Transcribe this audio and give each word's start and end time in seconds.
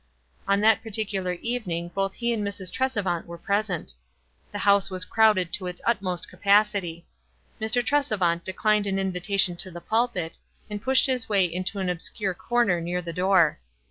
On 0.47 0.61
that 0.61 0.81
par 0.81 0.91
ticular 0.91 1.39
evening 1.41 1.89
both 1.93 2.15
he 2.15 2.33
and 2.33 2.43
Mrs. 2.43 2.71
Tresevant 2.71 3.27
were 3.27 3.37
present. 3.37 3.93
The 4.51 4.57
house 4.57 4.89
was 4.89 5.05
crowded 5.05 5.53
to 5.53 5.67
its 5.67 5.79
utmost 5.85 6.27
capacity. 6.27 7.05
Mr. 7.61 7.83
Tresevant 7.85 8.43
declined 8.43 8.87
an 8.87 8.97
invitation 8.97 9.55
to 9.57 9.69
the 9.69 9.79
pulpit, 9.79 10.39
and 10.71 10.81
pushed 10.81 11.05
his 11.05 11.29
way 11.29 11.45
into 11.45 11.77
an 11.77 11.87
ob 11.87 11.99
scure 12.01 12.33
corner 12.35 12.81
near 12.81 13.03
the 13.03 13.13
door. 13.13 13.59